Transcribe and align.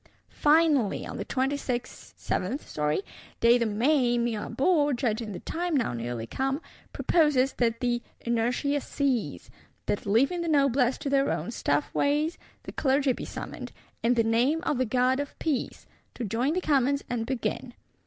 —Finally, 0.29 1.05
on 1.05 1.17
the 1.17 1.25
27th 1.25 3.03
day 3.39 3.61
of 3.61 3.69
May, 3.69 4.17
Mirabeau, 4.17 4.93
judging 4.93 5.31
the 5.31 5.41
time 5.41 5.77
now 5.77 5.93
nearly 5.93 6.25
come, 6.25 6.59
proposes 6.91 7.53
that 7.57 7.81
"the 7.81 8.01
inertia 8.21 8.81
cease;" 8.81 9.51
that, 9.85 10.07
leaving 10.07 10.41
the 10.41 10.47
Noblesse 10.47 10.97
to 10.97 11.09
their 11.11 11.29
own 11.29 11.51
stiff 11.51 11.93
ways, 11.93 12.39
the 12.63 12.71
Clergy 12.71 13.13
be 13.13 13.25
summoned, 13.25 13.71
"in 14.01 14.15
the 14.15 14.23
name 14.23 14.61
of 14.63 14.79
the 14.79 14.85
God 14.85 15.19
of 15.19 15.37
Peace," 15.37 15.85
to 16.15 16.23
join 16.25 16.53
the 16.53 16.61
Commons, 16.61 17.03
and 17.07 17.27
begin. 17.27 17.75